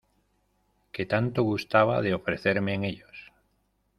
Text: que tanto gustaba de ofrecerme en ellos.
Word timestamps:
que 0.93 1.03
tanto 1.05 1.43
gustaba 1.43 2.01
de 2.01 2.15
ofrecerme 2.15 2.73
en 2.73 2.85
ellos. 2.85 3.31